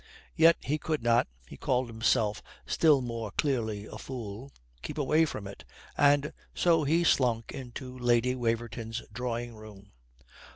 [0.35, 5.45] Yet he could not (he called himself still more clearly a fool) keep away from
[5.45, 5.63] it,
[5.95, 9.91] and so he slunk into Lady Waverton's drawing room.